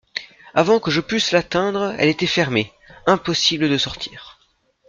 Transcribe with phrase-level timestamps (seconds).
[0.55, 2.73] Avant que je pusse l'atteindre, elle était fermée;
[3.05, 4.39] impossible de sortir.